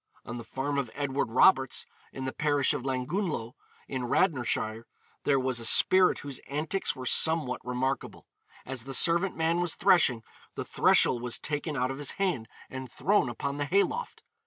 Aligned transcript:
On 0.25 0.37
the 0.37 0.43
farm 0.43 0.79
of 0.79 0.89
Edward 0.95 1.29
Roberts, 1.29 1.85
in 2.11 2.25
the 2.25 2.31
parish 2.33 2.73
of 2.73 2.83
Llangunllo, 2.83 3.53
in 3.87 4.05
Radnorshire, 4.07 4.85
there 5.25 5.39
was 5.39 5.59
a 5.59 5.63
spirit 5.65 6.17
whose 6.25 6.39
antics 6.49 6.95
were 6.95 7.05
somewhat 7.05 7.63
remarkable. 7.63 8.25
As 8.65 8.85
the 8.85 8.95
servant 8.95 9.35
man 9.35 9.59
was 9.61 9.75
threshing, 9.75 10.23
the 10.55 10.65
threshel 10.65 11.19
was 11.21 11.37
taken 11.37 11.77
out 11.77 11.91
of 11.91 11.99
his 11.99 12.13
hand 12.13 12.47
and 12.67 12.91
thrown 12.91 13.29
upon 13.29 13.57
the 13.57 13.65
hay 13.65 13.83
loft. 13.83 14.23